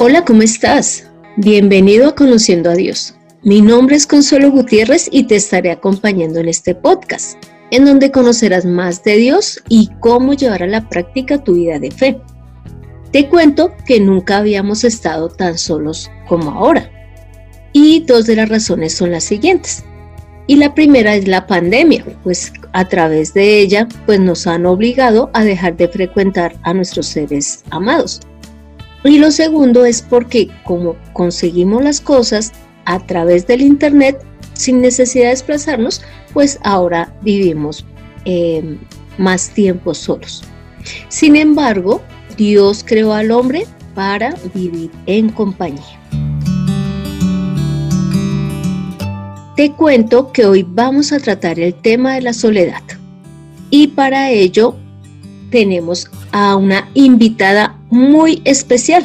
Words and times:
Hola, 0.00 0.24
¿cómo 0.24 0.42
estás? 0.42 1.10
Bienvenido 1.38 2.10
a 2.10 2.14
Conociendo 2.14 2.70
a 2.70 2.76
Dios. 2.76 3.16
Mi 3.42 3.60
nombre 3.60 3.96
es 3.96 4.06
Consuelo 4.06 4.52
Gutiérrez 4.52 5.08
y 5.10 5.24
te 5.24 5.34
estaré 5.34 5.72
acompañando 5.72 6.38
en 6.38 6.48
este 6.48 6.72
podcast, 6.72 7.36
en 7.72 7.84
donde 7.84 8.12
conocerás 8.12 8.64
más 8.64 9.02
de 9.02 9.16
Dios 9.16 9.60
y 9.68 9.90
cómo 9.98 10.34
llevar 10.34 10.62
a 10.62 10.68
la 10.68 10.88
práctica 10.88 11.42
tu 11.42 11.54
vida 11.54 11.80
de 11.80 11.90
fe. 11.90 12.20
Te 13.10 13.28
cuento 13.28 13.72
que 13.88 13.98
nunca 13.98 14.36
habíamos 14.36 14.84
estado 14.84 15.30
tan 15.30 15.58
solos 15.58 16.08
como 16.28 16.52
ahora. 16.52 16.88
Y 17.72 18.04
dos 18.04 18.26
de 18.26 18.36
las 18.36 18.48
razones 18.48 18.94
son 18.94 19.10
las 19.10 19.24
siguientes. 19.24 19.84
Y 20.46 20.58
la 20.58 20.74
primera 20.74 21.16
es 21.16 21.26
la 21.26 21.48
pandemia, 21.48 22.04
pues 22.22 22.52
a 22.72 22.86
través 22.86 23.34
de 23.34 23.58
ella 23.58 23.88
pues 24.06 24.20
nos 24.20 24.46
han 24.46 24.64
obligado 24.64 25.28
a 25.34 25.42
dejar 25.42 25.76
de 25.76 25.88
frecuentar 25.88 26.54
a 26.62 26.72
nuestros 26.72 27.08
seres 27.08 27.64
amados. 27.70 28.20
Y 29.04 29.18
lo 29.18 29.30
segundo 29.30 29.84
es 29.84 30.02
porque 30.02 30.48
como 30.64 30.96
conseguimos 31.12 31.82
las 31.82 32.00
cosas 32.00 32.52
a 32.84 32.98
través 32.98 33.46
del 33.46 33.62
Internet 33.62 34.24
sin 34.54 34.80
necesidad 34.80 35.26
de 35.26 35.30
desplazarnos, 35.30 36.02
pues 36.32 36.58
ahora 36.64 37.14
vivimos 37.22 37.84
eh, 38.24 38.76
más 39.16 39.50
tiempo 39.50 39.94
solos. 39.94 40.42
Sin 41.08 41.36
embargo, 41.36 42.02
Dios 42.36 42.84
creó 42.86 43.12
al 43.12 43.30
hombre 43.30 43.66
para 43.94 44.34
vivir 44.54 44.90
en 45.06 45.28
compañía. 45.30 45.82
Te 49.56 49.72
cuento 49.72 50.32
que 50.32 50.46
hoy 50.46 50.64
vamos 50.68 51.12
a 51.12 51.18
tratar 51.18 51.58
el 51.58 51.74
tema 51.74 52.14
de 52.14 52.22
la 52.22 52.32
soledad 52.32 52.82
y 53.70 53.88
para 53.88 54.30
ello 54.30 54.76
tenemos 55.50 56.08
a 56.30 56.54
una 56.56 56.88
invitada 56.94 57.77
muy 57.90 58.42
especial. 58.44 59.04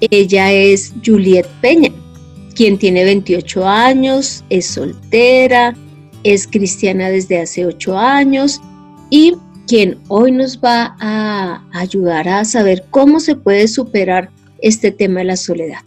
Ella 0.00 0.52
es 0.52 0.92
Juliet 1.04 1.46
Peña, 1.60 1.90
quien 2.54 2.78
tiene 2.78 3.04
28 3.04 3.66
años, 3.66 4.44
es 4.48 4.66
soltera, 4.66 5.76
es 6.24 6.46
cristiana 6.46 7.10
desde 7.10 7.40
hace 7.40 7.66
8 7.66 7.98
años 7.98 8.60
y 9.10 9.34
quien 9.66 9.98
hoy 10.08 10.32
nos 10.32 10.58
va 10.58 10.96
a 11.00 11.64
ayudar 11.72 12.28
a 12.28 12.44
saber 12.44 12.84
cómo 12.90 13.20
se 13.20 13.36
puede 13.36 13.68
superar 13.68 14.30
este 14.62 14.90
tema 14.90 15.20
de 15.20 15.26
la 15.26 15.36
soledad. 15.36 15.84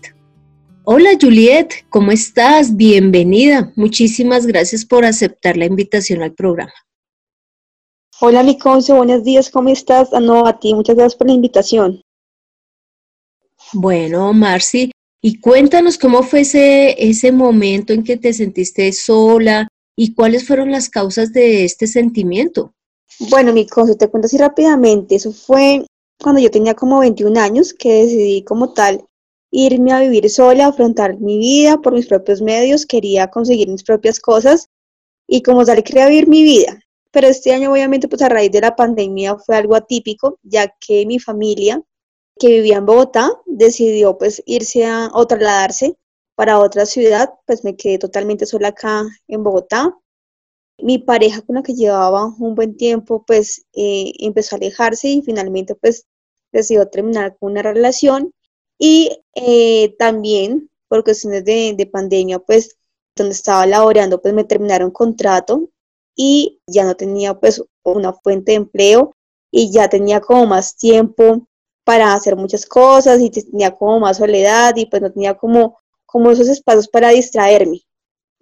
Hola 0.85 1.11
Juliet, 1.19 1.85
¿cómo 1.89 2.11
estás? 2.11 2.75
Bienvenida. 2.75 3.71
Muchísimas 3.75 4.45
gracias 4.45 4.85
por 4.85 5.05
aceptar 5.05 5.57
la 5.57 5.65
invitación 5.65 6.21
al 6.21 6.33
programa. 6.33 6.73
Hola, 8.25 8.41
mi 8.41 8.57
buenos 8.87 9.25
días, 9.25 9.49
¿cómo 9.49 9.67
estás? 9.67 10.13
Ah, 10.13 10.21
no, 10.21 10.47
a 10.47 10.57
ti, 10.57 10.73
muchas 10.73 10.95
gracias 10.95 11.17
por 11.17 11.27
la 11.27 11.33
invitación. 11.33 12.01
Bueno, 13.73 14.31
Marci, 14.31 14.91
y 15.21 15.41
cuéntanos 15.41 15.97
cómo 15.97 16.23
fue 16.23 16.39
ese, 16.39 16.95
ese 17.05 17.33
momento 17.33 17.91
en 17.91 18.01
que 18.01 18.15
te 18.15 18.31
sentiste 18.31 18.93
sola 18.93 19.67
y 19.97 20.13
cuáles 20.13 20.47
fueron 20.47 20.71
las 20.71 20.87
causas 20.87 21.33
de 21.33 21.65
este 21.65 21.85
sentimiento. 21.85 22.71
Bueno, 23.29 23.51
mi 23.51 23.67
cosa, 23.67 23.93
te 23.95 24.07
cuento 24.07 24.27
así 24.27 24.37
rápidamente. 24.37 25.15
Eso 25.15 25.33
fue 25.33 25.85
cuando 26.21 26.39
yo 26.39 26.49
tenía 26.49 26.75
como 26.75 27.01
21 27.01 27.37
años 27.37 27.73
que 27.73 28.03
decidí 28.03 28.45
como 28.45 28.71
tal 28.71 29.03
irme 29.51 29.91
a 29.91 29.99
vivir 29.99 30.29
sola, 30.29 30.67
afrontar 30.67 31.19
mi 31.19 31.39
vida 31.39 31.81
por 31.81 31.91
mis 31.91 32.07
propios 32.07 32.41
medios, 32.41 32.85
quería 32.85 33.27
conseguir 33.27 33.67
mis 33.67 33.83
propias 33.83 34.21
cosas 34.21 34.69
y 35.27 35.41
como 35.41 35.65
tal 35.65 35.83
quería 35.83 36.07
vivir 36.07 36.29
mi 36.29 36.41
vida 36.43 36.79
pero 37.13 37.27
este 37.27 37.53
año 37.53 37.71
obviamente 37.71 38.07
pues 38.07 38.23
a 38.23 38.29
raíz 38.29 38.51
de 38.51 38.59
la 38.59 38.75
pandemia 38.75 39.37
fue 39.37 39.55
algo 39.55 39.75
atípico, 39.75 40.39
ya 40.41 40.75
que 40.79 41.05
mi 41.05 41.19
familia 41.19 41.79
que 42.39 42.47
vivía 42.47 42.77
en 42.77 42.87
Bogotá 42.87 43.29
decidió 43.45 44.17
pues 44.17 44.41
irse 44.47 44.85
a, 44.87 45.11
o 45.13 45.27
trasladarse 45.27 45.95
para 46.33 46.59
otra 46.59 46.87
ciudad, 46.87 47.29
pues 47.45 47.63
me 47.63 47.75
quedé 47.75 47.99
totalmente 47.99 48.47
sola 48.47 48.69
acá 48.69 49.03
en 49.27 49.43
Bogotá. 49.43 49.95
Mi 50.79 50.97
pareja 50.97 51.41
con 51.43 51.57
la 51.57 51.61
que 51.61 51.75
llevaba 51.75 52.25
un 52.39 52.55
buen 52.55 52.75
tiempo 52.77 53.23
pues 53.27 53.67
eh, 53.73 54.11
empezó 54.19 54.55
a 54.55 54.57
alejarse 54.57 55.07
y 55.09 55.21
finalmente 55.21 55.75
pues 55.75 56.07
decidió 56.51 56.87
terminar 56.89 57.37
con 57.37 57.51
una 57.51 57.61
relación 57.61 58.33
y 58.79 59.11
eh, 59.35 59.95
también 59.99 60.71
por 60.87 61.03
cuestiones 61.03 61.45
de, 61.45 61.75
de 61.77 61.85
pandemia 61.85 62.39
pues 62.39 62.75
donde 63.15 63.35
estaba 63.35 63.67
laborando 63.67 64.19
pues 64.19 64.33
me 64.33 64.45
terminaron 64.45 64.89
contrato 64.89 65.69
y 66.15 66.59
ya 66.67 66.83
no 66.83 66.95
tenía 66.95 67.33
pues 67.33 67.63
una 67.83 68.13
fuente 68.13 68.51
de 68.51 68.57
empleo 68.57 69.15
y 69.51 69.71
ya 69.71 69.87
tenía 69.87 70.19
como 70.19 70.45
más 70.45 70.75
tiempo 70.75 71.47
para 71.83 72.13
hacer 72.13 72.35
muchas 72.35 72.65
cosas 72.65 73.21
y 73.21 73.29
tenía 73.29 73.71
como 73.71 73.99
más 73.99 74.17
soledad 74.17 74.75
y 74.75 74.85
pues 74.85 75.01
no 75.01 75.11
tenía 75.11 75.33
como, 75.35 75.77
como 76.05 76.31
esos 76.31 76.47
espacios 76.47 76.87
para 76.87 77.09
distraerme. 77.09 77.81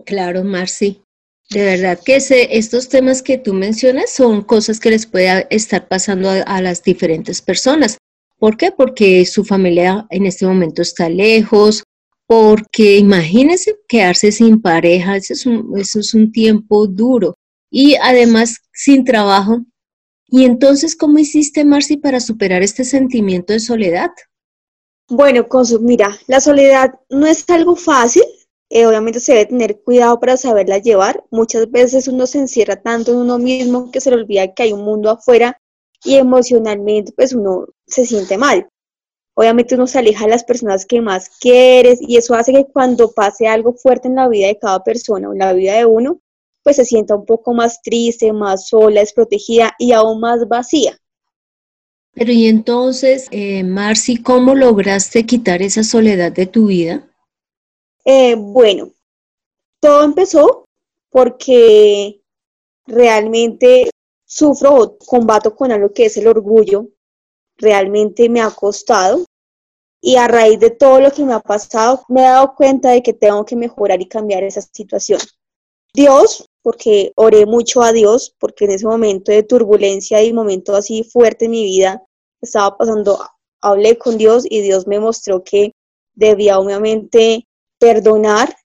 Claro, 0.05 0.43
Marci. 0.43 1.01
De 1.49 1.65
verdad 1.65 1.99
que 2.03 2.17
estos 2.51 2.87
temas 2.87 3.21
que 3.21 3.37
tú 3.37 3.53
mencionas 3.53 4.09
son 4.11 4.41
cosas 4.41 4.79
que 4.79 4.89
les 4.89 5.05
puede 5.05 5.47
estar 5.49 5.87
pasando 5.89 6.29
a, 6.29 6.61
las 6.61 6.81
diferentes 6.81 7.41
personas. 7.41 7.97
¿Por 8.39 8.55
qué? 8.55 8.71
Porque 8.71 9.25
su 9.25 9.43
familia 9.43 10.07
en 10.11 10.25
este 10.25 10.45
momento 10.45 10.81
está 10.81 11.09
lejos, 11.09 11.83
porque 12.25 12.97
imagínense 12.97 13.75
quedarse 13.89 14.31
sin 14.31 14.61
pareja, 14.61 15.17
eso 15.17 15.33
es 15.33 15.45
eso 15.75 15.99
es 15.99 16.13
un 16.13 16.31
tiempo 16.31 16.87
duro 16.87 17.35
y 17.71 17.95
además 17.95 18.57
sin 18.71 19.03
trabajo. 19.05 19.61
¿Y 20.27 20.45
entonces 20.45 20.95
cómo 20.95 21.17
hiciste, 21.17 21.65
Marci, 21.65 21.97
para 21.97 22.19
superar 22.19 22.61
este 22.61 22.83
sentimiento 22.83 23.53
de 23.53 23.59
soledad? 23.59 24.11
Bueno, 25.09 25.47
Consu, 25.47 25.79
mira, 25.79 26.17
la 26.27 26.39
soledad 26.39 26.93
no 27.09 27.25
es 27.25 27.49
algo 27.49 27.75
fácil, 27.75 28.23
eh, 28.69 28.85
obviamente 28.85 29.19
se 29.19 29.33
debe 29.33 29.47
tener 29.47 29.81
cuidado 29.81 30.17
para 30.19 30.37
saberla 30.37 30.77
llevar. 30.77 31.25
Muchas 31.31 31.69
veces 31.69 32.07
uno 32.07 32.25
se 32.27 32.39
encierra 32.39 32.81
tanto 32.81 33.11
en 33.11 33.17
uno 33.17 33.37
mismo 33.37 33.91
que 33.91 33.99
se 33.99 34.09
le 34.09 34.15
olvida 34.15 34.53
que 34.53 34.63
hay 34.63 34.73
un 34.73 34.85
mundo 34.85 35.09
afuera 35.09 35.57
y 36.05 36.15
emocionalmente 36.15 37.11
pues 37.11 37.33
uno 37.33 37.67
se 37.85 38.05
siente 38.05 38.37
mal. 38.37 38.69
Obviamente 39.35 39.75
uno 39.75 39.87
se 39.87 39.99
aleja 39.99 40.23
de 40.23 40.31
las 40.31 40.45
personas 40.45 40.85
que 40.85 41.01
más 41.01 41.29
quieres 41.39 41.99
y 42.01 42.15
eso 42.15 42.33
hace 42.33 42.53
que 42.53 42.65
cuando 42.71 43.11
pase 43.11 43.47
algo 43.47 43.73
fuerte 43.73 44.07
en 44.07 44.15
la 44.15 44.29
vida 44.29 44.47
de 44.47 44.57
cada 44.57 44.81
persona 44.83 45.27
o 45.27 45.33
en 45.33 45.39
la 45.39 45.51
vida 45.51 45.75
de 45.75 45.85
uno, 45.85 46.21
pues 46.63 46.75
se 46.75 46.85
sienta 46.85 47.15
un 47.15 47.25
poco 47.25 47.53
más 47.53 47.81
triste, 47.81 48.31
más 48.33 48.67
sola, 48.67 49.01
desprotegida 49.01 49.73
y 49.79 49.91
aún 49.91 50.19
más 50.19 50.47
vacía. 50.47 50.97
Pero 52.13 52.31
y 52.31 52.47
entonces, 52.47 53.27
eh, 53.31 53.63
Marci, 53.63 54.21
¿cómo 54.21 54.53
lograste 54.53 55.25
quitar 55.25 55.61
esa 55.61 55.83
soledad 55.83 56.31
de 56.31 56.45
tu 56.45 56.67
vida? 56.67 57.07
Eh, 58.03 58.35
bueno, 58.35 58.91
todo 59.79 60.03
empezó 60.03 60.65
porque 61.09 62.21
realmente 62.85 63.89
sufro 64.25 64.75
o 64.75 64.97
combato 64.97 65.55
con 65.55 65.71
algo 65.71 65.91
que 65.91 66.05
es 66.05 66.17
el 66.17 66.27
orgullo. 66.27 66.87
Realmente 67.57 68.27
me 68.29 68.41
ha 68.41 68.51
costado 68.51 69.25
y 70.01 70.15
a 70.15 70.27
raíz 70.27 70.59
de 70.59 70.71
todo 70.71 70.99
lo 70.99 71.11
que 71.11 71.23
me 71.23 71.33
ha 71.33 71.39
pasado 71.39 72.03
me 72.09 72.21
he 72.21 72.23
dado 72.23 72.55
cuenta 72.55 72.89
de 72.91 73.03
que 73.03 73.13
tengo 73.13 73.45
que 73.45 73.55
mejorar 73.55 74.01
y 74.01 74.07
cambiar 74.07 74.43
esa 74.43 74.61
situación. 74.61 75.19
Dios 75.93 76.45
porque 76.61 77.11
oré 77.15 77.45
mucho 77.45 77.81
a 77.81 77.91
Dios, 77.91 78.35
porque 78.39 78.65
en 78.65 78.71
ese 78.71 78.85
momento 78.85 79.31
de 79.31 79.43
turbulencia 79.43 80.23
y 80.23 80.33
momento 80.33 80.75
así 80.75 81.03
fuerte 81.03 81.45
en 81.45 81.51
mi 81.51 81.63
vida 81.63 82.03
estaba 82.41 82.77
pasando, 82.77 83.19
hablé 83.61 83.97
con 83.97 84.17
Dios 84.17 84.45
y 84.49 84.61
Dios 84.61 84.87
me 84.87 84.99
mostró 84.99 85.43
que 85.43 85.73
debía 86.13 86.59
obviamente 86.59 87.47
perdonar 87.79 88.55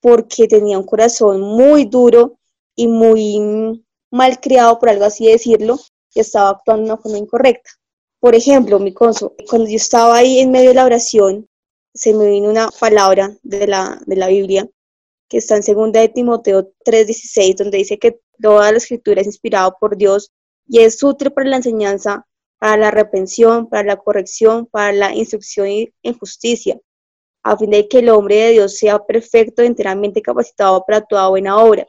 porque 0.00 0.46
tenía 0.48 0.78
un 0.78 0.84
corazón 0.84 1.40
muy 1.40 1.86
duro 1.86 2.38
y 2.74 2.88
muy 2.88 3.84
mal 4.10 4.40
criado, 4.40 4.78
por 4.78 4.90
algo 4.90 5.04
así 5.04 5.26
decirlo, 5.26 5.78
y 6.14 6.20
estaba 6.20 6.50
actuando 6.50 6.84
de 6.84 6.92
una 6.92 7.02
forma 7.02 7.18
incorrecta. 7.18 7.70
Por 8.20 8.34
ejemplo, 8.34 8.78
mi 8.78 8.92
conso, 8.92 9.34
cuando 9.48 9.68
yo 9.68 9.76
estaba 9.76 10.16
ahí 10.16 10.40
en 10.40 10.50
medio 10.50 10.70
de 10.70 10.74
la 10.74 10.84
oración, 10.84 11.48
se 11.94 12.12
me 12.12 12.28
vino 12.28 12.50
una 12.50 12.68
palabra 12.78 13.36
de 13.42 13.66
la, 13.66 14.00
de 14.06 14.16
la 14.16 14.28
Biblia 14.28 14.68
que 15.28 15.38
está 15.38 15.56
en 15.56 15.62
2 15.62 15.92
de 15.92 16.08
Timoteo 16.08 16.72
3:16, 16.84 17.56
donde 17.56 17.78
dice 17.78 17.98
que 17.98 18.20
toda 18.40 18.70
la 18.70 18.78
escritura 18.78 19.20
es 19.20 19.26
inspirada 19.26 19.70
por 19.72 19.96
Dios 19.96 20.32
y 20.66 20.80
es 20.80 21.02
útil 21.02 21.32
para 21.32 21.48
la 21.48 21.56
enseñanza, 21.56 22.26
para 22.58 22.76
la 22.76 22.90
reprensión, 22.90 23.68
para 23.68 23.84
la 23.84 23.96
corrección, 23.96 24.66
para 24.66 24.92
la 24.92 25.14
instrucción 25.14 25.66
en 26.02 26.18
justicia, 26.18 26.78
a 27.42 27.56
fin 27.56 27.70
de 27.70 27.88
que 27.88 27.98
el 27.98 28.08
hombre 28.08 28.36
de 28.36 28.50
Dios 28.52 28.76
sea 28.76 28.98
perfecto, 28.98 29.62
enteramente 29.62 30.22
capacitado 30.22 30.84
para 30.86 31.00
toda 31.00 31.28
buena 31.28 31.58
obra. 31.58 31.86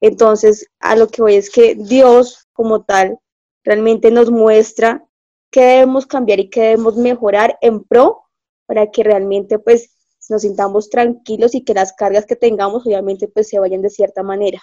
Entonces, 0.00 0.66
a 0.78 0.96
lo 0.96 1.08
que 1.08 1.22
voy 1.22 1.36
es 1.36 1.50
que 1.50 1.74
Dios 1.74 2.46
como 2.52 2.84
tal 2.84 3.18
realmente 3.64 4.10
nos 4.10 4.30
muestra 4.30 5.04
qué 5.50 5.62
debemos 5.62 6.06
cambiar 6.06 6.40
y 6.40 6.50
qué 6.50 6.60
debemos 6.62 6.96
mejorar 6.96 7.58
en 7.60 7.82
pro 7.82 8.22
para 8.66 8.90
que 8.90 9.02
realmente 9.02 9.58
pues 9.58 9.95
nos 10.30 10.42
sintamos 10.42 10.90
tranquilos 10.90 11.54
y 11.54 11.62
que 11.62 11.74
las 11.74 11.92
cargas 11.92 12.26
que 12.26 12.36
tengamos 12.36 12.86
obviamente 12.86 13.28
pues 13.28 13.48
se 13.48 13.58
vayan 13.58 13.82
de 13.82 13.90
cierta 13.90 14.22
manera. 14.22 14.60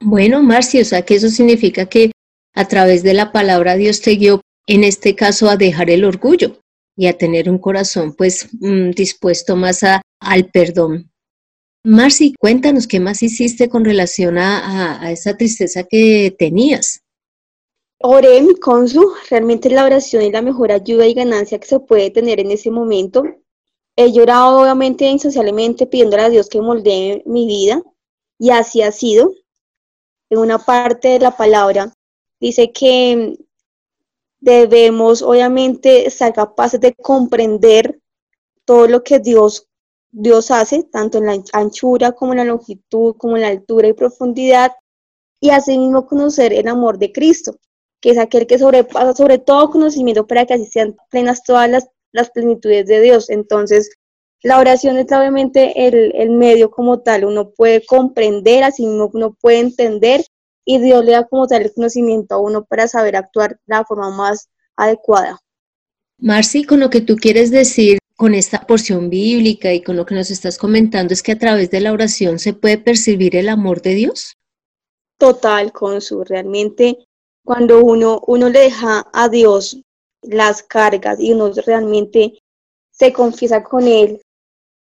Bueno, 0.00 0.42
Marcia, 0.42 0.82
o 0.82 0.84
sea 0.84 1.02
que 1.02 1.14
eso 1.14 1.28
significa 1.28 1.86
que 1.86 2.12
a 2.54 2.68
través 2.68 3.02
de 3.02 3.14
la 3.14 3.32
palabra 3.32 3.76
Dios 3.76 4.00
te 4.00 4.12
guió 4.16 4.40
en 4.66 4.84
este 4.84 5.14
caso 5.14 5.48
a 5.48 5.56
dejar 5.56 5.90
el 5.90 6.04
orgullo. 6.04 6.58
y 6.94 7.06
a 7.06 7.16
tener 7.16 7.48
un 7.48 7.56
corazón 7.56 8.14
pues 8.14 8.48
mm, 8.60 8.90
dispuesto 8.90 9.56
más 9.56 9.82
a, 9.82 10.02
al 10.20 10.50
perdón. 10.50 11.10
Marci, 11.84 12.34
cuéntanos 12.38 12.86
qué 12.86 13.00
más 13.00 13.22
hiciste 13.22 13.68
con 13.68 13.84
relación 13.84 14.38
a, 14.38 15.10
esa 15.10 15.36
tristeza 15.36 15.82
que 15.82 16.34
tenías. 16.38 17.00
Oré 17.98 18.40
mi 18.42 18.54
consu, 18.56 19.14
realmente 19.30 19.68
la 19.70 19.84
oración 19.84 20.22
es 20.22 20.32
la 20.32 20.42
mejor 20.42 20.70
ayuda 20.70 21.06
y 21.06 21.14
ganancia 21.14 21.58
que 21.58 21.66
se 21.66 21.80
puede 21.80 22.10
tener 22.10 22.38
en 22.38 22.50
ese 22.52 22.70
momento. 22.70 23.24
He 23.96 24.12
llorado 24.12 24.62
obviamente 24.62 25.06
insociablemente 25.06 25.86
pidiéndole 25.86 26.22
a 26.22 26.30
Dios 26.30 26.48
que 26.48 26.60
moldee 26.60 27.22
mi 27.26 27.46
vida 27.46 27.82
y 28.38 28.50
así 28.50 28.82
ha 28.82 28.92
sido. 28.92 29.32
En 30.30 30.38
una 30.38 30.58
parte 30.58 31.08
de 31.08 31.18
la 31.18 31.36
palabra 31.36 31.92
dice 32.40 32.72
que 32.72 33.36
debemos 34.40 35.22
obviamente 35.22 36.10
ser 36.10 36.32
capaces 36.32 36.80
de 36.80 36.94
comprender 36.94 38.00
todo 38.64 38.88
lo 38.88 39.04
que 39.04 39.18
Dios 39.18 39.68
Dios 40.12 40.50
hace, 40.50 40.84
tanto 40.84 41.18
en 41.18 41.26
la 41.26 41.42
anchura 41.54 42.12
como 42.12 42.32
en 42.32 42.38
la 42.38 42.44
longitud, 42.44 43.16
como 43.16 43.36
en 43.36 43.42
la 43.42 43.48
altura 43.48 43.88
y 43.88 43.94
profundidad, 43.94 44.72
y 45.40 45.50
asimismo 45.50 46.06
conocer 46.06 46.52
el 46.52 46.68
amor 46.68 46.98
de 46.98 47.12
Cristo, 47.12 47.56
que 48.00 48.10
es 48.10 48.18
aquel 48.18 48.46
que 48.46 48.58
sobrepasa 48.58 49.14
sobre 49.14 49.38
todo 49.38 49.70
conocimiento 49.70 50.26
para 50.26 50.44
que 50.44 50.54
así 50.54 50.66
sean 50.66 50.96
plenas 51.10 51.42
todas 51.42 51.68
las, 51.70 51.88
las 52.12 52.30
plenitudes 52.30 52.86
de 52.86 53.00
Dios. 53.00 53.30
Entonces, 53.30 53.90
la 54.42 54.58
oración 54.58 54.98
es 54.98 55.06
obviamente 55.12 55.86
el, 55.86 56.12
el, 56.14 56.30
medio 56.30 56.70
como 56.70 57.00
tal, 57.00 57.24
uno 57.24 57.50
puede 57.50 57.84
comprender, 57.84 58.64
así 58.64 58.86
mismo 58.86 59.10
uno 59.12 59.36
puede 59.40 59.60
entender, 59.60 60.24
y 60.64 60.78
Dios 60.78 61.04
le 61.04 61.12
da 61.12 61.26
como 61.26 61.46
tal 61.46 61.62
el 61.62 61.72
conocimiento 61.72 62.34
a 62.34 62.38
uno 62.38 62.64
para 62.64 62.88
saber 62.88 63.16
actuar 63.16 63.52
de 63.52 63.58
la 63.66 63.84
forma 63.84 64.10
más 64.10 64.48
adecuada. 64.76 65.38
Marci, 66.18 66.64
con 66.64 66.80
lo 66.80 66.90
que 66.90 67.00
tú 67.00 67.16
quieres 67.16 67.50
decir 67.50 67.98
con 68.16 68.34
esta 68.34 68.60
porción 68.60 69.10
bíblica 69.10 69.72
y 69.72 69.82
con 69.82 69.96
lo 69.96 70.06
que 70.06 70.14
nos 70.14 70.30
estás 70.30 70.58
comentando 70.58 71.12
es 71.12 71.22
que 71.22 71.32
a 71.32 71.38
través 71.38 71.70
de 71.70 71.80
la 71.80 71.92
oración 71.92 72.38
se 72.38 72.52
puede 72.52 72.78
percibir 72.78 73.34
el 73.34 73.48
amor 73.48 73.82
de 73.82 73.94
Dios. 73.94 74.36
Total, 75.18 75.72
Consu. 75.72 76.22
Realmente, 76.24 76.98
cuando 77.44 77.82
uno, 77.82 78.22
uno 78.26 78.48
le 78.48 78.60
deja 78.60 79.08
a 79.12 79.28
Dios 79.28 79.80
las 80.22 80.62
cargas 80.62 81.20
y 81.20 81.32
uno 81.32 81.50
realmente 81.66 82.38
se 82.90 83.12
confiesa 83.12 83.62
con 83.62 83.86
Él, 83.86 84.20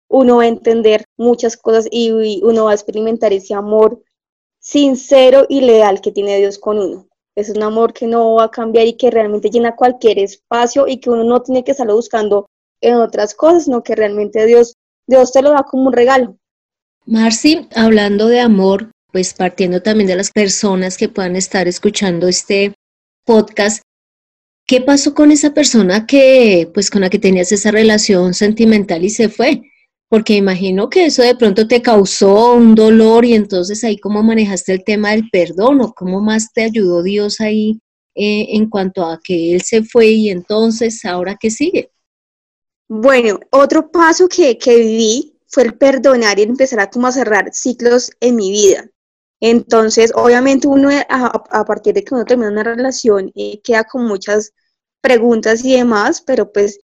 uno 0.08 0.38
va 0.38 0.42
a 0.42 0.48
entender 0.48 1.04
muchas 1.16 1.56
cosas 1.56 1.86
y 1.90 2.40
uno 2.42 2.64
va 2.64 2.72
a 2.72 2.74
experimentar 2.74 3.32
ese 3.32 3.54
amor 3.54 4.02
sincero 4.58 5.46
y 5.48 5.60
leal 5.60 6.00
que 6.00 6.12
tiene 6.12 6.36
Dios 6.38 6.58
con 6.58 6.78
uno. 6.78 7.06
Es 7.36 7.48
un 7.50 7.62
amor 7.62 7.92
que 7.92 8.06
no 8.06 8.34
va 8.34 8.44
a 8.44 8.50
cambiar 8.50 8.86
y 8.86 8.96
que 8.96 9.10
realmente 9.10 9.50
llena 9.50 9.76
cualquier 9.76 10.18
espacio 10.18 10.88
y 10.88 10.98
que 10.98 11.10
uno 11.10 11.24
no 11.24 11.40
tiene 11.42 11.64
que 11.64 11.70
estarlo 11.70 11.94
buscando 11.94 12.46
en 12.80 12.96
otras 12.96 13.34
cosas, 13.34 13.64
sino 13.64 13.82
que 13.82 13.94
realmente 13.94 14.44
Dios, 14.46 14.74
Dios 15.06 15.32
te 15.32 15.42
lo 15.42 15.50
da 15.50 15.62
como 15.62 15.86
un 15.86 15.92
regalo. 15.92 16.36
Marci, 17.06 17.68
hablando 17.74 18.26
de 18.26 18.40
amor, 18.40 18.90
pues 19.12 19.32
partiendo 19.34 19.80
también 19.80 20.08
de 20.08 20.16
las 20.16 20.30
personas 20.30 20.96
que 20.96 21.08
puedan 21.08 21.36
estar 21.36 21.68
escuchando 21.68 22.28
este 22.28 22.74
podcast, 23.24 23.82
¿qué 24.70 24.80
pasó 24.80 25.14
con 25.14 25.32
esa 25.32 25.52
persona 25.52 26.06
que, 26.06 26.70
pues 26.72 26.90
con 26.90 27.00
la 27.00 27.10
que 27.10 27.18
tenías 27.18 27.50
esa 27.50 27.72
relación 27.72 28.34
sentimental 28.34 29.04
y 29.04 29.10
se 29.10 29.28
fue? 29.28 29.62
Porque 30.08 30.36
imagino 30.36 30.88
que 30.88 31.06
eso 31.06 31.22
de 31.22 31.34
pronto 31.34 31.66
te 31.66 31.82
causó 31.82 32.54
un 32.54 32.76
dolor 32.76 33.24
y 33.24 33.34
entonces 33.34 33.82
ahí 33.82 33.98
cómo 33.98 34.22
manejaste 34.22 34.70
el 34.72 34.84
tema 34.84 35.10
del 35.10 35.28
perdón 35.28 35.80
o 35.80 35.92
cómo 35.92 36.20
más 36.20 36.52
te 36.52 36.62
ayudó 36.62 37.02
Dios 37.02 37.40
ahí 37.40 37.80
eh, 38.14 38.46
en 38.50 38.70
cuanto 38.70 39.04
a 39.04 39.18
que 39.20 39.54
él 39.54 39.62
se 39.62 39.82
fue 39.82 40.06
y 40.06 40.30
entonces 40.30 41.04
ahora 41.04 41.36
qué 41.40 41.50
sigue. 41.50 41.90
Bueno, 42.88 43.40
otro 43.50 43.90
paso 43.90 44.28
que, 44.28 44.56
que 44.56 44.76
viví 44.76 45.36
fue 45.48 45.64
el 45.64 45.74
perdonar 45.74 46.38
y 46.38 46.42
empezar 46.42 46.78
a 46.78 46.90
como 46.90 47.10
cerrar 47.10 47.50
ciclos 47.52 48.12
en 48.20 48.36
mi 48.36 48.52
vida. 48.52 48.88
Entonces, 49.40 50.12
obviamente 50.14 50.68
uno 50.68 50.90
a, 51.08 51.64
partir 51.64 51.94
de 51.94 52.04
que 52.04 52.14
uno 52.14 52.24
termina 52.24 52.52
una 52.52 52.62
relación 52.62 53.32
eh, 53.34 53.60
queda 53.64 53.82
con 53.82 54.06
muchas 54.06 54.52
preguntas 55.00 55.64
y 55.64 55.76
demás, 55.76 56.22
pero 56.22 56.52
pues 56.52 56.80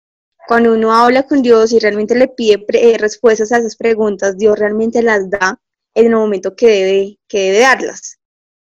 cuando 0.47 0.75
uno 0.75 0.93
habla 0.93 1.25
con 1.25 1.43
Dios 1.43 1.73
y 1.73 1.79
realmente 1.79 2.15
le 2.15 2.29
pide 2.29 2.65
eh, 2.69 2.99
respuestas 2.99 3.53
a 3.53 3.59
esas 3.59 3.77
preguntas, 3.77 4.37
Dios 4.37 4.59
realmente 4.59 5.03
las 5.03 5.29
da 5.31 5.61
en 5.95 6.07
el 6.07 6.13
momento 6.13 6.55
que 6.55 6.69
debe, 6.69 7.19
que 7.29 7.39
debe 7.41 7.61
darlas. 7.61 8.19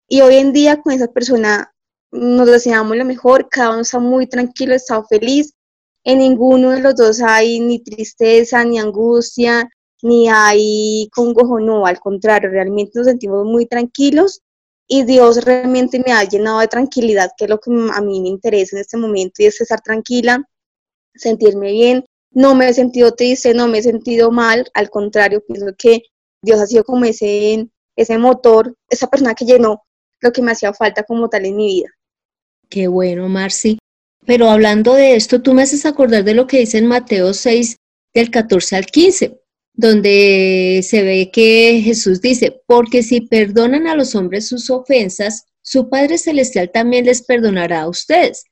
Y 0.08 0.22
hoy 0.22 0.36
en 0.36 0.52
día 0.52 0.82
con 0.82 0.94
esa 0.94 1.08
persona 1.08 1.74
nos 2.12 2.48
deseamos 2.48 2.98
lo 2.98 3.06
mejor, 3.06 3.48
cada 3.50 3.72
uno 3.72 3.82
está 3.82 4.00
muy 4.00 4.28
tranquilo, 4.28 4.74
está 4.74 5.04
feliz, 5.04 5.54
en 6.04 6.20
ninguno 6.20 6.72
de 6.72 6.82
los 6.82 6.96
dos 6.96 7.22
hay 7.22 7.60
ni 7.60 7.80
tristeza, 7.84 8.64
ni 8.64 8.80
angustia, 8.80 9.70
ni 10.02 10.30
hay 10.30 11.10
congojo, 11.14 11.60
no, 11.60 11.86
al 11.86 12.00
contrario, 12.00 12.50
realmente 12.50 12.94
nos 12.96 13.08
sentimos 13.08 13.46
muy 13.46 13.68
tranquilos 13.68 14.42
y 14.92 15.04
Dios 15.04 15.46
realmente 15.46 16.02
me 16.04 16.12
ha 16.12 16.24
llenado 16.24 16.60
de 16.60 16.68
tranquilidad, 16.68 17.30
que 17.38 17.46
es 17.46 17.50
lo 17.50 17.60
que 17.60 17.70
a 17.94 18.02
mí 18.02 18.20
me 18.20 18.28
interesa 18.28 18.76
en 18.76 18.82
este 18.82 18.98
momento 18.98 19.36
y 19.38 19.46
es 19.46 19.62
estar 19.62 19.80
tranquila, 19.82 20.44
sentirme 21.14 21.72
bien. 21.72 22.06
No 22.32 22.56
me 22.56 22.68
he 22.68 22.74
sentido 22.74 23.14
triste, 23.14 23.54
no 23.54 23.68
me 23.68 23.78
he 23.78 23.84
sentido 23.84 24.32
mal, 24.32 24.68
al 24.74 24.90
contrario, 24.90 25.44
pienso 25.48 25.68
que 25.78 26.02
Dios 26.42 26.60
ha 26.60 26.66
sido 26.66 26.84
como 26.84 27.06
ese, 27.06 27.68
ese 27.96 28.18
motor, 28.18 28.76
esa 28.90 29.08
persona 29.08 29.36
que 29.36 29.46
llenó 29.46 29.84
lo 30.22 30.32
que 30.32 30.42
me 30.42 30.52
hacía 30.52 30.74
falta 30.74 31.04
como 31.04 31.30
tal 31.30 31.46
en 31.46 31.56
mi 31.56 31.68
vida. 31.68 31.90
Qué 32.68 32.88
bueno, 32.88 33.30
Marci. 33.30 33.78
Pero 34.26 34.50
hablando 34.50 34.96
de 34.96 35.16
esto, 35.16 35.42
tú 35.42 35.54
me 35.54 35.62
haces 35.62 35.86
acordar 35.86 36.24
de 36.24 36.34
lo 36.34 36.48
que 36.48 36.60
dice 36.60 36.80
en 36.80 36.88
Mateo 36.88 37.34
6, 37.34 37.78
del 38.14 38.32
14 38.32 38.76
al 38.76 38.86
15, 38.88 39.40
donde 39.74 40.82
se 40.84 41.04
ve 41.04 41.30
que 41.32 41.82
Jesús 41.84 42.22
dice, 42.22 42.62
porque 42.68 43.04
si 43.04 43.22
perdonan 43.22 43.88
a 43.88 43.96
los 43.96 44.16
hombres 44.16 44.48
sus 44.48 44.70
ofensas, 44.70 45.46
su 45.62 45.90
Padre 45.90 46.18
Celestial 46.18 46.72
también 46.74 47.06
les 47.06 47.22
perdonará 47.22 47.82
a 47.82 47.90
ustedes. 47.90 48.44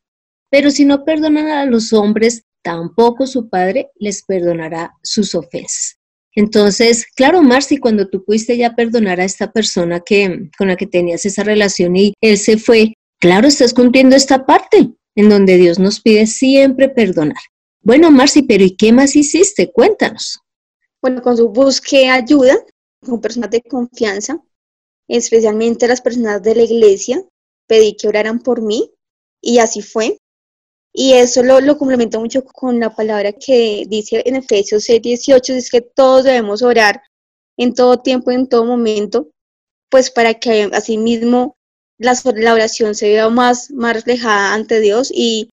Pero 0.49 0.71
si 0.71 0.85
no 0.85 1.03
perdonan 1.03 1.47
a 1.47 1.65
los 1.65 1.91
hombres, 1.93 2.43
tampoco 2.61 3.27
su 3.27 3.49
Padre 3.49 3.89
les 3.95 4.23
perdonará 4.23 4.93
sus 5.03 5.35
ofensas. 5.35 5.97
Entonces, 6.33 7.07
claro, 7.15 7.41
Marci, 7.41 7.77
cuando 7.77 8.07
tú 8.09 8.23
pudiste 8.23 8.55
ya 8.57 8.75
perdonar 8.75 9.19
a 9.19 9.25
esta 9.25 9.51
persona 9.51 10.01
que, 10.01 10.49
con 10.57 10.67
la 10.67 10.75
que 10.75 10.85
tenías 10.85 11.25
esa 11.25 11.43
relación 11.43 11.95
y 11.95 12.13
él 12.21 12.37
se 12.37 12.57
fue, 12.57 12.93
claro, 13.19 13.47
estás 13.47 13.73
cumpliendo 13.73 14.15
esta 14.15 14.45
parte, 14.45 14.91
en 15.15 15.29
donde 15.29 15.57
Dios 15.57 15.79
nos 15.79 15.99
pide 15.99 16.27
siempre 16.27 16.89
perdonar. 16.89 17.41
Bueno, 17.81 18.11
Marci, 18.11 18.43
pero 18.43 18.63
¿y 18.63 18.75
qué 18.75 18.91
más 18.93 19.15
hiciste? 19.15 19.71
Cuéntanos. 19.71 20.39
Bueno, 21.01 21.21
con 21.21 21.37
su 21.37 21.51
ayuda 22.11 22.65
con 23.05 23.21
personas 23.21 23.51
de 23.51 23.61
confianza, 23.61 24.41
especialmente 25.07 25.87
las 25.87 26.01
personas 26.01 26.41
de 26.41 26.55
la 26.55 26.63
iglesia, 26.63 27.23
pedí 27.67 27.95
que 27.95 28.07
oraran 28.07 28.39
por 28.39 28.61
mí 28.61 28.91
y 29.41 29.59
así 29.59 29.81
fue. 29.81 30.17
Y 30.93 31.13
eso 31.13 31.43
lo, 31.43 31.61
lo 31.61 31.77
complemento 31.77 32.19
mucho 32.19 32.43
con 32.43 32.79
la 32.79 32.95
palabra 32.95 33.31
que 33.31 33.85
dice 33.87 34.23
en 34.25 34.35
Efesios 34.35 34.83
6, 34.85 35.01
18, 35.01 35.53
dice 35.53 35.69
que 35.71 35.81
todos 35.81 36.23
debemos 36.23 36.63
orar 36.63 37.01
en 37.57 37.73
todo 37.73 37.97
tiempo, 37.99 38.31
en 38.31 38.47
todo 38.47 38.65
momento, 38.65 39.29
pues 39.89 40.09
para 40.09 40.33
que 40.35 40.69
asimismo 40.73 41.55
la, 41.97 42.15
la 42.35 42.53
oración 42.53 42.95
se 42.95 43.09
vea 43.09 43.29
más, 43.29 43.71
más 43.71 43.93
reflejada 43.93 44.53
ante 44.53 44.79
Dios 44.79 45.11
y, 45.13 45.49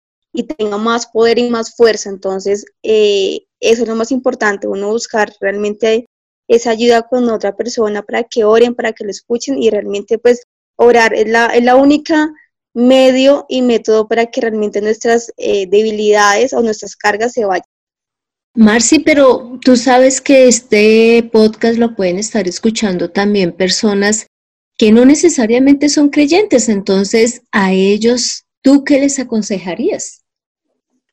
tenga 0.58 0.78
más 0.78 1.08
poder 1.08 1.40
y 1.40 1.50
más 1.50 1.76
fuerza. 1.76 2.10
Entonces, 2.10 2.66
eh, 2.84 3.46
eso 3.62 3.84
es 3.84 3.88
lo 3.88 3.96
más 3.96 4.12
importante, 4.12 4.68
uno 4.68 4.90
buscar 4.90 5.32
realmente 5.40 6.08
esa 6.48 6.72
ayuda 6.72 7.04
con 7.04 7.30
otra 7.30 7.56
persona 7.56 8.02
para 8.02 8.24
que 8.24 8.44
oren, 8.44 8.76
para 8.76 8.92
que 8.92 9.06
lo 9.06 9.12
escuchen 9.12 9.62
y 9.62 9.70
realmente 9.70 10.18
pues 10.18 10.44
orar 10.76 11.14
es 11.14 11.30
la, 11.30 11.48
es 11.48 11.64
la 11.64 11.76
única 11.76 12.34
medio 12.74 13.46
y 13.48 13.62
método 13.62 14.08
para 14.08 14.26
que 14.26 14.42
realmente 14.42 14.82
nuestras 14.82 15.32
eh, 15.38 15.68
debilidades 15.68 16.54
o 16.54 16.62
nuestras 16.62 16.96
cargas 16.96 17.34
se 17.34 17.46
vayan. 17.46 17.66
Marci, 18.54 19.00
pero 19.00 19.60
tú 19.64 19.78
sabes 19.78 20.20
que 20.20 20.48
este 20.48 21.30
podcast 21.32 21.78
lo 21.78 21.96
pueden 21.96 22.18
estar 22.18 22.48
escuchando 22.48 23.10
también 23.10 23.54
personas 23.54 24.28
que 24.78 24.92
no 24.92 25.06
necesariamente 25.06 25.88
son 25.88 26.10
creyentes. 26.10 26.68
Entonces, 26.68 27.44
a 27.52 27.72
ellos, 27.72 28.46
¿tú 28.62 28.84
qué 28.84 29.00
les 29.00 29.20
aconsejarías? 29.20 30.24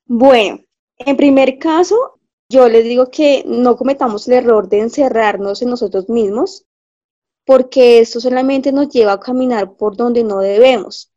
Bueno, 0.06 0.60
en 0.98 1.16
primer 1.16 1.58
caso, 1.58 2.17
yo 2.48 2.68
les 2.68 2.84
digo 2.84 3.10
que 3.10 3.44
no 3.46 3.76
cometamos 3.76 4.26
el 4.26 4.34
error 4.34 4.68
de 4.68 4.80
encerrarnos 4.80 5.60
en 5.62 5.70
nosotros 5.70 6.08
mismos, 6.08 6.64
porque 7.44 8.00
esto 8.00 8.20
solamente 8.20 8.72
nos 8.72 8.88
lleva 8.88 9.12
a 9.12 9.20
caminar 9.20 9.76
por 9.76 9.96
donde 9.96 10.24
no 10.24 10.38
debemos. 10.38 11.12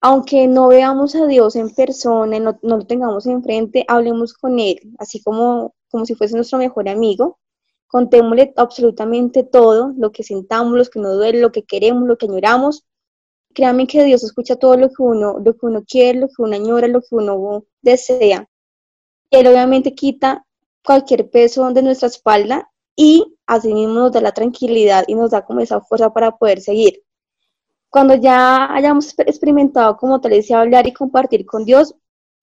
Aunque 0.00 0.48
no 0.48 0.68
veamos 0.68 1.14
a 1.14 1.26
Dios 1.26 1.56
en 1.56 1.74
persona, 1.74 2.38
no, 2.40 2.58
lo 2.62 2.86
tengamos 2.86 3.26
enfrente, 3.26 3.84
hablemos 3.86 4.34
con 4.34 4.58
Él, 4.58 4.80
así 4.98 5.22
como, 5.22 5.74
como 5.90 6.06
si 6.06 6.14
fuese 6.14 6.34
nuestro 6.36 6.58
mejor 6.58 6.88
amigo, 6.88 7.38
contémosle 7.86 8.52
absolutamente 8.56 9.44
todo, 9.44 9.92
lo 9.96 10.10
que 10.10 10.22
sintamos, 10.22 10.76
lo 10.76 10.84
que 10.86 10.98
nos 10.98 11.16
duele, 11.16 11.40
lo 11.40 11.52
que 11.52 11.62
queremos, 11.64 12.08
lo 12.08 12.16
que 12.16 12.26
añoramos. 12.26 12.84
Créanme 13.54 13.86
que 13.86 14.02
Dios 14.04 14.24
escucha 14.24 14.56
todo 14.56 14.76
lo 14.76 14.88
que 14.88 15.02
uno, 15.02 15.38
lo 15.38 15.54
que 15.54 15.66
uno 15.66 15.84
quiere, 15.86 16.18
lo 16.18 16.28
que 16.28 16.42
uno 16.42 16.56
añora, 16.56 16.88
lo 16.88 17.02
que 17.02 17.14
uno 17.14 17.64
desea. 17.82 18.48
Él 19.30 19.46
obviamente 19.46 19.94
quita 19.94 20.46
cualquier 20.84 21.30
peso 21.30 21.70
de 21.72 21.82
nuestra 21.82 22.08
espalda 22.08 22.70
y 22.96 23.36
asimismo 23.46 23.94
nos 23.94 24.12
da 24.12 24.20
la 24.20 24.32
tranquilidad 24.32 25.04
y 25.06 25.14
nos 25.14 25.30
da 25.30 25.44
como 25.44 25.60
esa 25.60 25.80
fuerza 25.80 26.12
para 26.12 26.36
poder 26.36 26.60
seguir. 26.60 27.02
Cuando 27.90 28.14
ya 28.14 28.72
hayamos 28.72 29.14
experimentado 29.18 29.96
como 29.96 30.20
tal 30.20 30.32
ese 30.32 30.54
hablar 30.54 30.86
y 30.86 30.92
compartir 30.92 31.44
con 31.44 31.64
Dios, 31.64 31.94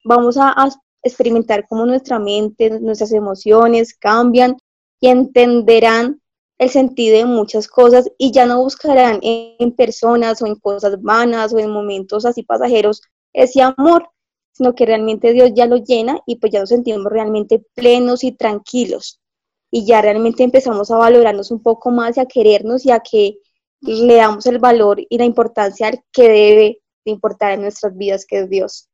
vamos 0.03 0.38
a, 0.38 0.69
experimentar 1.01 1.65
cómo 1.69 1.86
nuestra 1.86 2.19
mente, 2.19 2.69
nuestras 2.81 3.13
emociones 3.13 3.96
cambian 3.98 4.58
y 5.00 5.08
entenderán 5.08 6.22
el 6.58 6.69
sentido 6.69 7.17
de 7.17 7.25
muchas 7.25 7.69
cosas 7.69 8.12
y 8.17 8.34
ya 8.34 8.46
no 8.46 8.62
buscarán 8.62 9.19
en, 9.22 9.72
personas 9.77 10.41
o 10.41 10.46
en 10.46 10.55
cosas 10.55 11.01
vanas 11.01 11.53
o 11.53 11.60
en 11.60 11.72
momentos 11.72 12.25
así 12.25 12.43
pasajeros 12.43 13.01
ese 13.31 13.62
amor, 13.62 14.10
sino 14.51 14.75
que 14.75 14.86
realmente 14.86 15.34
Dios 15.34 15.51
ya 15.53 15.65
lo 15.65 15.77
llena 15.77 16.20
y 16.25 16.38
pues 16.38 16.51
ya 16.51 16.60
nos 16.60 16.70
sentimos 16.70 17.06
realmente 17.12 17.63
plenos 17.75 18.24
y 18.24 18.32
tranquilos. 18.32 19.20
Y 19.72 19.86
ya 19.86 20.01
realmente 20.01 20.44
empezamos 20.44 20.91
a 20.91 20.98
valorarnos 20.98 21.51
un 21.51 21.62
poco 21.62 21.91
más 21.91 22.18
y 22.18 22.20
a 22.20 22.25
querernos 22.25 22.86
y 22.86 22.91
a 22.91 23.00
que 23.00 23.38
le 23.82 24.15
damos 24.15 24.46
el 24.46 24.60
valor 24.60 25.00
y 25.08 25.18
la 25.18 25.25
importancia 25.25 25.91
que 26.12 26.24
debe 26.24 26.82
de 27.06 27.12
importar 27.12 27.53
en 27.53 27.62
nuestras 27.62 27.96
vidas, 27.96 28.25
que 28.25 28.39
es 28.39 28.50
Dios. 28.50 28.89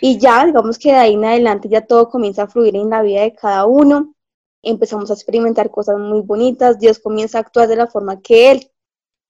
Y 0.00 0.18
ya, 0.18 0.46
digamos 0.46 0.78
que 0.78 0.90
de 0.90 0.96
ahí 0.96 1.14
en 1.14 1.24
adelante 1.24 1.68
ya 1.68 1.86
todo 1.86 2.08
comienza 2.08 2.44
a 2.44 2.48
fluir 2.48 2.76
en 2.76 2.90
la 2.90 3.02
vida 3.02 3.22
de 3.22 3.34
cada 3.34 3.66
uno, 3.66 4.14
empezamos 4.62 5.10
a 5.10 5.14
experimentar 5.14 5.70
cosas 5.70 5.98
muy 5.98 6.20
bonitas, 6.22 6.78
Dios 6.78 6.98
comienza 6.98 7.38
a 7.38 7.42
actuar 7.42 7.68
de 7.68 7.76
la 7.76 7.86
forma 7.86 8.20
que 8.20 8.50
Él 8.50 8.70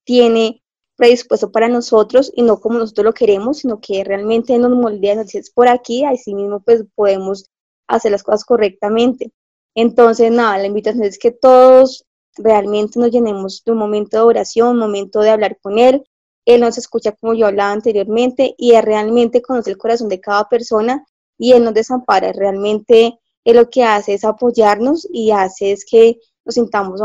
tiene 0.05 0.63
predispuesto 1.01 1.51
para 1.51 1.69
nosotros 1.69 2.31
y 2.37 2.43
no 2.43 2.61
como 2.61 2.79
nosotros 2.79 3.07
lo 3.07 3.15
queremos, 3.15 3.59
sino 3.59 3.81
que 3.81 4.05
realmente 4.05 4.57
nos 4.59 4.73
moldea, 4.73 5.23
dice, 5.23 5.39
es 5.39 5.51
por 5.51 5.67
aquí, 5.67 6.05
así 6.05 6.35
mismo 6.35 6.61
pues 6.61 6.85
podemos 6.95 7.47
hacer 7.89 8.13
las 8.13 8.23
cosas 8.23 8.45
correctamente. 8.45 9.33
Entonces, 9.75 10.31
nada, 10.31 10.59
la 10.59 10.67
invitación 10.67 11.05
es 11.05 11.19
que 11.19 11.31
todos 11.31 12.05
realmente 12.37 13.01
nos 13.01 13.11
llenemos 13.11 13.63
de 13.65 13.73
un 13.73 13.79
momento 13.79 14.19
de 14.19 14.25
oración, 14.25 14.73
un 14.73 14.79
momento 14.79 15.21
de 15.21 15.31
hablar 15.31 15.59
con 15.63 15.79
Él. 15.79 16.05
Él 16.45 16.61
nos 16.61 16.77
escucha 16.77 17.13
como 17.13 17.33
yo 17.33 17.47
hablaba 17.47 17.73
anteriormente 17.73 18.55
y 18.59 18.79
realmente 18.79 19.41
conoce 19.41 19.71
el 19.71 19.79
corazón 19.79 20.11
de 20.11 20.21
cada 20.21 20.51
persona 20.51 21.07
y 21.39 21.53
Él 21.53 21.65
nos 21.65 21.73
desampara. 21.73 22.33
Realmente 22.33 23.19
Él 23.45 23.57
lo 23.57 23.71
que 23.71 23.85
hace 23.85 24.13
es 24.13 24.25
apoyarnos 24.25 25.09
y 25.11 25.31
hace 25.31 25.73
es 25.73 25.87
que 25.91 26.19
nos 26.45 26.57
sintamos 26.57 27.01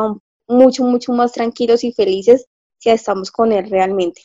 mucho, 0.50 0.84
mucho 0.84 1.14
más 1.14 1.32
tranquilos 1.32 1.86
y 1.86 1.94
felices 1.94 2.46
si 2.78 2.90
estamos 2.90 3.32
con 3.32 3.52
Él 3.52 3.70
realmente. 3.70 4.22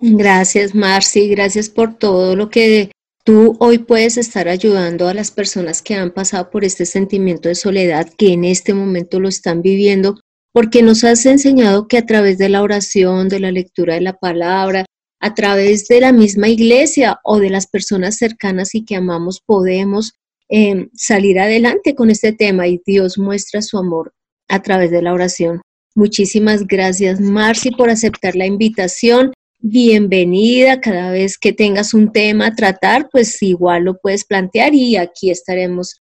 Gracias, 0.00 0.74
Marci. 0.74 1.28
Gracias 1.28 1.68
por 1.68 1.98
todo 1.98 2.36
lo 2.36 2.50
que 2.50 2.90
Tú 3.28 3.58
hoy 3.60 3.76
puedes 3.76 4.16
estar 4.16 4.48
ayudando 4.48 5.06
a 5.06 5.12
las 5.12 5.30
personas 5.30 5.82
que 5.82 5.94
han 5.94 6.12
pasado 6.12 6.48
por 6.48 6.64
este 6.64 6.86
sentimiento 6.86 7.50
de 7.50 7.56
soledad, 7.56 8.08
que 8.16 8.32
en 8.32 8.42
este 8.44 8.72
momento 8.72 9.20
lo 9.20 9.28
están 9.28 9.60
viviendo, 9.60 10.18
porque 10.50 10.82
nos 10.82 11.04
has 11.04 11.26
enseñado 11.26 11.88
que 11.88 11.98
a 11.98 12.06
través 12.06 12.38
de 12.38 12.48
la 12.48 12.62
oración, 12.62 13.28
de 13.28 13.40
la 13.40 13.52
lectura 13.52 13.96
de 13.96 14.00
la 14.00 14.14
palabra, 14.14 14.86
a 15.20 15.34
través 15.34 15.88
de 15.88 16.00
la 16.00 16.10
misma 16.10 16.48
iglesia 16.48 17.20
o 17.22 17.38
de 17.38 17.50
las 17.50 17.66
personas 17.66 18.16
cercanas 18.16 18.74
y 18.74 18.86
que 18.86 18.96
amamos, 18.96 19.42
podemos 19.44 20.14
em, 20.48 20.88
salir 20.94 21.38
adelante 21.38 21.94
con 21.94 22.08
este 22.08 22.32
tema 22.32 22.66
y 22.66 22.80
Dios 22.86 23.18
muestra 23.18 23.60
su 23.60 23.76
amor 23.76 24.14
a 24.48 24.62
través 24.62 24.90
de 24.90 25.02
la 25.02 25.12
oración. 25.12 25.60
Muchísimas 25.98 26.64
gracias, 26.64 27.20
Marci, 27.20 27.72
por 27.72 27.90
aceptar 27.90 28.36
la 28.36 28.46
invitación 28.46 29.32
bienvenida. 29.58 30.80
Cada 30.80 31.10
vez 31.10 31.36
que 31.36 31.52
tengas 31.52 31.92
un 31.92 32.12
tema 32.12 32.46
a 32.46 32.54
tratar, 32.54 33.08
pues 33.10 33.42
igual 33.42 33.82
lo 33.82 33.98
puedes 33.98 34.24
plantear 34.24 34.74
y 34.74 34.96
aquí 34.96 35.28
estaremos 35.28 36.00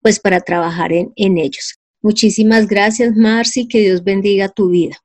pues 0.00 0.18
para 0.18 0.40
trabajar 0.40 0.94
en, 0.94 1.12
ellos. 1.36 1.74
Muchísimas 2.00 2.66
gracias, 2.66 3.14
Marci, 3.16 3.68
que 3.68 3.80
Dios 3.80 4.02
bendiga 4.02 4.48
tu 4.48 4.70
vida. 4.70 4.96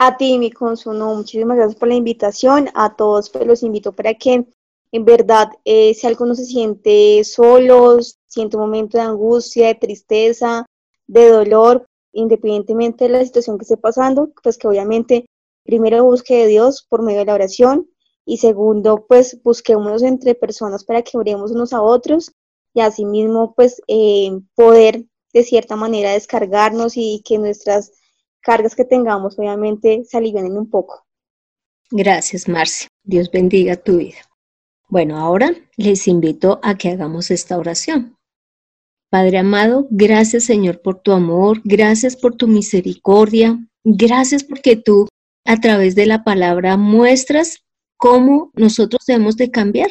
A 0.00 0.18
ti, 0.18 0.36
mi 0.36 0.50
consumo, 0.50 1.16
muchísimas 1.16 1.56
gracias 1.56 1.78
por 1.78 1.88
la 1.88 1.94
invitación. 1.94 2.68
A 2.74 2.94
todos, 2.94 3.30
pues 3.30 3.46
los 3.46 3.62
invito 3.62 3.92
para 3.92 4.12
que 4.12 4.44
en 4.92 5.04
verdad, 5.06 5.48
eh, 5.64 5.94
si 5.94 6.06
alguno 6.06 6.34
se 6.34 6.44
siente 6.44 7.24
solo, 7.24 8.00
siente 8.28 8.58
un 8.58 8.64
momento 8.64 8.98
de 8.98 9.04
angustia, 9.04 9.68
de 9.68 9.76
tristeza, 9.76 10.66
de 11.06 11.30
dolor, 11.30 11.86
independientemente 12.12 13.04
de 13.04 13.10
la 13.10 13.24
situación 13.24 13.58
que 13.58 13.62
esté 13.62 13.76
pasando, 13.76 14.32
pues 14.42 14.58
que 14.58 14.68
obviamente 14.68 15.26
primero 15.64 16.04
busque 16.04 16.36
de 16.36 16.46
Dios 16.46 16.86
por 16.88 17.02
medio 17.02 17.20
de 17.20 17.26
la 17.26 17.34
oración 17.34 17.88
y 18.24 18.38
segundo, 18.38 19.06
pues 19.08 19.40
busquémonos 19.42 20.02
entre 20.02 20.34
personas 20.34 20.84
para 20.84 21.02
que 21.02 21.18
oremos 21.18 21.50
unos 21.50 21.72
a 21.72 21.82
otros 21.82 22.32
y 22.74 22.80
asimismo, 22.80 23.54
pues 23.54 23.82
eh, 23.88 24.30
poder 24.54 25.04
de 25.32 25.44
cierta 25.44 25.76
manera 25.76 26.12
descargarnos 26.12 26.96
y 26.96 27.22
que 27.24 27.38
nuestras 27.38 27.92
cargas 28.40 28.74
que 28.74 28.84
tengamos 28.84 29.38
obviamente 29.38 30.04
se 30.04 30.16
alivianen 30.16 30.56
un 30.56 30.68
poco. 30.68 31.04
Gracias, 31.90 32.48
Marcia. 32.48 32.88
Dios 33.02 33.30
bendiga 33.30 33.76
tu 33.76 33.98
vida. 33.98 34.18
Bueno, 34.88 35.18
ahora 35.18 35.54
les 35.76 36.06
invito 36.08 36.60
a 36.62 36.76
que 36.76 36.90
hagamos 36.90 37.30
esta 37.30 37.58
oración. 37.58 38.16
Padre 39.12 39.36
amado, 39.36 39.86
gracias 39.90 40.44
Señor 40.44 40.80
por 40.80 41.02
tu 41.02 41.12
amor, 41.12 41.60
gracias 41.64 42.16
por 42.16 42.34
tu 42.34 42.48
misericordia, 42.48 43.62
gracias 43.84 44.42
porque 44.42 44.76
tú 44.76 45.06
a 45.44 45.60
través 45.60 45.94
de 45.94 46.06
la 46.06 46.24
palabra 46.24 46.78
muestras 46.78 47.58
cómo 47.98 48.50
nosotros 48.54 49.04
debemos 49.06 49.36
de 49.36 49.50
cambiar. 49.50 49.90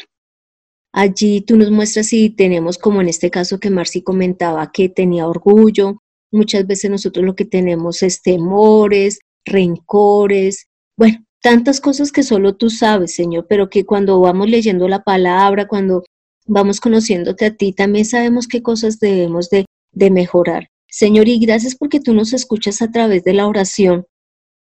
Allí 0.91 1.41
tú 1.41 1.55
nos 1.55 1.69
muestras 1.69 2.07
si 2.07 2.31
tenemos, 2.31 2.79
como 2.79 2.99
en 2.99 3.09
este 3.09 3.29
caso 3.29 3.59
que 3.59 3.69
Marci 3.69 4.01
comentaba, 4.01 4.71
que 4.71 4.89
tenía 4.89 5.27
orgullo. 5.27 6.01
Muchas 6.31 6.65
veces 6.65 6.89
nosotros 6.89 7.23
lo 7.23 7.35
que 7.35 7.45
tenemos 7.45 8.01
es 8.01 8.23
temores, 8.23 9.19
rencores, 9.45 10.65
bueno, 10.97 11.23
tantas 11.43 11.79
cosas 11.79 12.11
que 12.11 12.23
solo 12.23 12.55
tú 12.55 12.71
sabes, 12.71 13.13
Señor, 13.13 13.45
pero 13.47 13.69
que 13.69 13.85
cuando 13.85 14.19
vamos 14.19 14.49
leyendo 14.49 14.87
la 14.87 15.03
palabra, 15.03 15.67
cuando 15.67 16.03
vamos 16.45 16.79
conociéndote 16.79 17.45
a 17.45 17.55
ti, 17.55 17.73
también 17.73 18.05
sabemos 18.05 18.47
qué 18.47 18.61
cosas 18.61 18.99
debemos 18.99 19.49
de, 19.49 19.65
de 19.91 20.11
mejorar. 20.11 20.67
Señor, 20.89 21.27
y 21.27 21.39
gracias 21.39 21.75
porque 21.75 21.99
tú 21.99 22.13
nos 22.13 22.33
escuchas 22.33 22.81
a 22.81 22.91
través 22.91 23.23
de 23.23 23.33
la 23.33 23.47
oración 23.47 24.05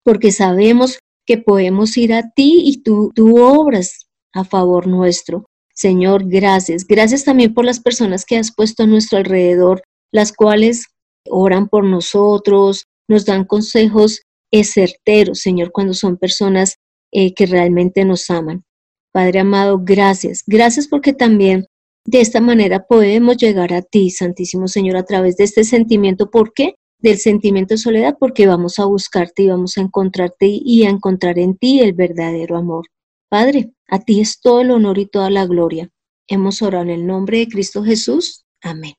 porque 0.05 0.33
sabemos 0.33 0.99
que 1.26 1.38
podemos 1.38 1.97
ir 1.97 2.12
a 2.12 2.31
ti 2.31 2.62
y 2.64 2.83
tú, 2.83 3.12
tú 3.14 3.41
obras 3.41 4.07
a 4.33 4.45
favor 4.45 4.87
nuestro. 4.87 5.47
Señor, 5.75 6.25
gracias. 6.26 6.85
Gracias 6.87 7.25
también 7.25 7.55
por 7.55 7.64
las 7.64 7.81
personas 7.81 8.25
que 8.25 8.37
has 8.37 8.52
puesto 8.55 8.83
a 8.83 8.87
nuestro 8.87 9.19
alrededor, 9.19 9.83
las 10.12 10.33
cuales 10.33 10.87
oran 11.29 11.69
por 11.69 11.85
nosotros, 11.85 12.87
nos 13.09 13.25
dan 13.25 13.45
consejos 13.45 14.21
certeros, 14.62 15.41
Señor, 15.41 15.73
cuando 15.73 15.95
son 15.95 16.19
personas 16.19 16.76
eh, 17.11 17.33
que 17.35 17.47
realmente 17.47 18.05
nos 18.05 18.29
aman. 18.29 18.64
Padre 19.12 19.40
amado, 19.40 19.81
gracias. 19.83 20.42
Gracias 20.47 20.88
porque 20.88 21.12
también 21.12 21.66
de 22.04 22.21
esta 22.21 22.40
manera 22.40 22.87
podemos 22.87 23.37
llegar 23.37 23.73
a 23.73 23.83
ti, 23.83 24.11
Santísimo 24.11 24.66
Señor, 24.69 24.97
a 24.97 25.04
través 25.04 25.37
de 25.37 25.45
este 25.45 25.64
sentimiento. 25.64 26.31
¿Por 26.31 26.52
qué? 26.52 26.75
del 27.02 27.19
sentimiento 27.19 27.75
de 27.75 27.78
soledad 27.78 28.16
porque 28.19 28.47
vamos 28.47 28.78
a 28.78 28.85
buscarte 28.85 29.42
y 29.42 29.49
vamos 29.49 29.76
a 29.76 29.81
encontrarte 29.83 30.47
y 30.49 30.85
a 30.85 30.88
encontrar 30.88 31.38
en 31.38 31.57
ti 31.57 31.81
el 31.81 31.92
verdadero 31.92 32.57
amor. 32.57 32.87
Padre, 33.28 33.73
a 33.88 33.99
ti 33.99 34.21
es 34.21 34.40
todo 34.40 34.61
el 34.61 34.71
honor 34.71 34.99
y 34.99 35.07
toda 35.07 35.28
la 35.28 35.45
gloria. 35.47 35.90
Hemos 36.28 36.62
orado 36.62 36.85
en 36.85 36.90
el 36.90 37.07
nombre 37.07 37.38
de 37.38 37.49
Cristo 37.49 37.83
Jesús. 37.83 38.45
Amén. 38.62 38.95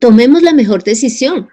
Tomemos 0.00 0.42
la 0.42 0.52
mejor 0.52 0.82
decisión. 0.82 1.48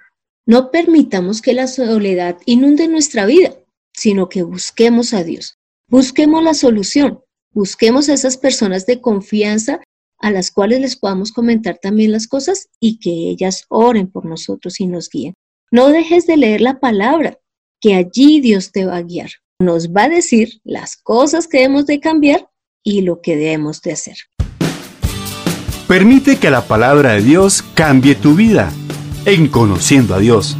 No 0.46 0.72
permitamos 0.72 1.42
que 1.42 1.54
la 1.54 1.68
soledad 1.68 2.38
inunde 2.46 2.88
nuestra 2.88 3.26
vida, 3.28 3.54
sino 3.94 4.28
que 4.28 4.42
busquemos 4.42 5.14
a 5.14 5.24
Dios. 5.24 5.60
Busquemos 5.92 6.42
la 6.42 6.54
solución. 6.54 7.20
Busquemos 7.54 8.08
a 8.08 8.14
esas 8.14 8.38
personas 8.38 8.86
de 8.86 9.02
confianza 9.02 9.82
a 10.20 10.32
las 10.32 10.50
cuales 10.50 10.80
les 10.80 10.96
podamos 10.96 11.34
comentar 11.34 11.80
también 11.82 12.14
las 12.14 12.28
cosas 12.28 12.70
y 12.80 12.98
que 12.98 13.10
ellas 13.10 13.66
oren 13.68 14.10
por 14.10 14.24
nosotros 14.24 14.80
y 14.80 14.88
nos 14.88 15.10
guíen. 15.10 15.34
No 15.70 15.90
dejes 15.90 16.26
de 16.28 16.38
leer 16.38 16.62
la 16.62 16.80
palabra, 16.80 17.40
que 17.82 17.96
allí 17.96 18.40
Dios 18.40 18.72
te 18.72 18.86
va 18.86 18.96
a 18.96 19.02
guiar. 19.02 19.32
Nos 19.60 19.90
va 19.90 20.04
a 20.04 20.10
decir 20.10 20.62
las 20.64 20.96
cosas 20.96 21.46
que 21.46 21.58
debemos 21.58 21.88
de 21.88 22.00
cambiar 22.00 22.48
y 22.86 23.02
lo 23.02 23.22
que 23.22 23.36
debemos 23.36 23.82
de 23.82 23.92
hacer. 23.92 24.16
Permite 25.90 26.38
que 26.38 26.52
la 26.52 26.66
palabra 26.70 27.16
de 27.16 27.22
Dios 27.22 27.64
cambie 27.74 28.16
tu 28.16 28.34
vida 28.34 28.72
en 29.26 29.50
conociendo 29.50 30.16
a 30.16 30.20
Dios. 30.20 30.56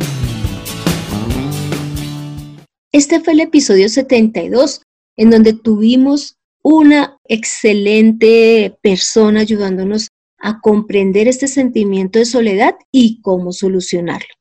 Este 2.92 3.22
fue 3.22 3.32
el 3.32 3.40
episodio 3.40 3.88
72, 3.88 4.82
en 5.18 5.30
donde 5.30 5.54
tuvimos 5.54 6.38
una 6.64 7.20
excelente 7.28 8.78
persona 8.82 9.42
ayudándonos 9.42 10.08
a 10.38 10.60
comprender 10.60 11.28
este 11.28 11.48
sentimiento 11.48 12.20
de 12.20 12.26
soledad 12.26 12.76
y 12.92 13.22
cómo 13.22 13.52
solucionarlo. 13.52 14.34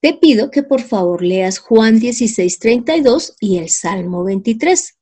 Te 0.00 0.14
pido 0.14 0.50
que 0.50 0.62
por 0.62 0.82
favor 0.82 1.22
leas 1.22 1.58
Juan 1.58 1.98
16:32 1.98 3.34
y 3.40 3.58
el 3.58 3.68
Salmo 3.68 4.24
23. 4.24 4.94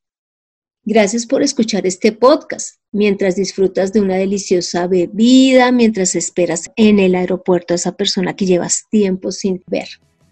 Gracias 0.86 1.26
por 1.26 1.42
escuchar 1.42 1.86
este 1.86 2.12
podcast. 2.12 2.76
mientras 2.92 3.34
disfrutas 3.34 3.92
de 3.92 4.00
una 4.00 4.14
deliciosa 4.14 4.86
bebida, 4.86 5.72
mientras 5.72 6.14
esperas 6.14 6.70
en 6.76 7.00
el 7.00 7.16
aeropuerto 7.16 7.74
a 7.74 7.76
esa 7.76 7.96
persona 7.96 8.36
que 8.36 8.46
llevas 8.46 8.84
tiempo 8.88 9.32
sin 9.32 9.64
ver. 9.66 9.88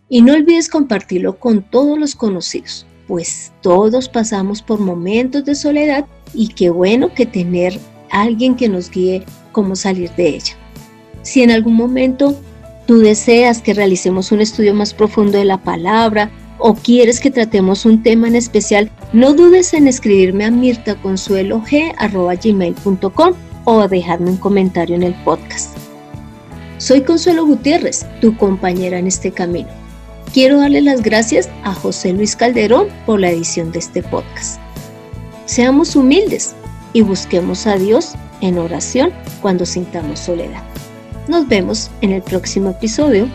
Y 0.09 0.23
no 0.23 0.33
olvides 0.33 0.69
compartirlo 0.69 1.41
con 1.41 1.69
todos 1.69 1.99
los 1.99 2.15
conocidos, 2.15 2.87
pues 3.13 3.53
todos 3.61 4.09
pasamos 4.09 4.63
por 4.63 4.81
momentos 4.81 5.45
de 5.45 5.55
soledad 5.55 6.07
y 6.33 6.49
qué 6.49 6.71
bueno 6.71 7.13
que 7.13 7.27
tener 7.27 7.79
alguien 8.11 8.57
que 8.57 8.71
nos 8.71 8.91
guíe 8.91 9.27
cómo 9.53 9.77
salir 9.77 10.11
de 10.13 10.29
ella. 10.29 10.55
Si 11.21 11.43
en 11.43 11.51
algún 11.51 11.75
momento 11.75 12.35
tú 12.87 13.01
deseas 13.01 13.61
que 13.61 13.75
realicemos 13.75 14.33
un 14.33 14.41
estudio 14.41 14.73
más 14.73 14.95
profundo 14.95 15.37
de 15.37 15.45
la 15.45 15.59
palabra 15.59 16.31
o 16.57 16.73
quieres 16.73 17.21
que 17.21 17.31
tratemos 17.31 17.85
un 17.85 18.03
tema 18.03 18.29
en 18.29 18.37
especial, 18.37 18.91
no 19.13 19.35
dudes 19.35 19.75
en 19.75 19.89
escribirme 19.89 20.47
a 20.47 20.51
mirtaconsuelog.gmail.com 20.51 23.33
o 23.65 23.89
dejarme 23.89 24.31
un 24.31 24.39
comentario 24.39 24.97
en 24.97 25.03
el 25.03 25.13
podcast. 25.23 25.77
Soy 26.79 27.03
Consuelo 27.03 27.45
Gutiérrez, 27.45 28.07
tu 28.23 28.35
compañera 28.39 28.99
en 28.99 29.07
este 29.07 29.33
camino. 29.33 29.82
Quiero 30.33 30.61
darle 30.61 30.81
las 30.81 31.03
gracias 31.03 31.51
a 31.63 31.75
José 31.75 32.15
Luis 32.15 32.37
Calderón 32.37 32.89
por 33.05 33.21
la 33.21 33.31
edición 33.31 33.71
de 33.71 33.81
este 33.81 34.03
podcast. 34.03 34.59
Seamos 35.45 35.95
humildes 35.95 36.55
y 36.95 37.03
busquemos 37.03 37.67
a 37.67 37.77
Dios 37.77 38.15
en 38.41 38.57
oración 38.57 39.13
cuando 39.43 39.67
sintamos 39.67 40.21
soledad. 40.21 40.63
Nos 41.29 41.47
vemos 41.49 41.91
en 42.01 42.13
el 42.13 42.23
próximo 42.23 42.71
episodio 42.71 43.29